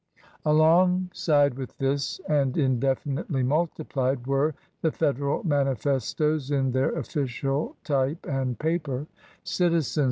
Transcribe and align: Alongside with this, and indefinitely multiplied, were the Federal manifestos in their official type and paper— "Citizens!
Alongside 0.45 1.53
with 1.53 1.77
this, 1.77 2.19
and 2.27 2.57
indefinitely 2.57 3.43
multiplied, 3.43 4.25
were 4.25 4.55
the 4.81 4.91
Federal 4.91 5.43
manifestos 5.43 6.49
in 6.49 6.71
their 6.71 6.89
official 6.97 7.75
type 7.83 8.25
and 8.27 8.57
paper— 8.57 9.05
"Citizens! 9.43 9.99